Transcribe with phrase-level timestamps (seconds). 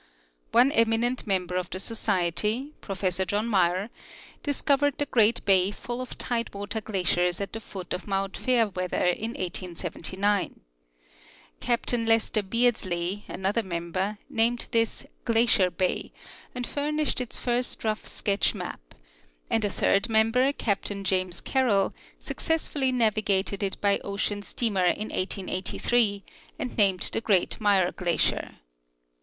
[0.51, 3.91] One eminent member of the Society, Professor John Muir,
[4.41, 8.97] discovered the great bay full of tide water glaciers at the foot of mount Fairweather
[9.05, 10.61] in 1879.
[11.59, 16.11] Captain Lester Beardslee, another member, named this Glacier bay,
[16.55, 18.79] and furnished its first rough sketch majD;
[19.51, 25.09] and a third member, Captain James Carroll, suc cessfully navigated it by ocean steamer in
[25.09, 26.23] 1883,
[26.57, 28.55] and named the great Muir glacier.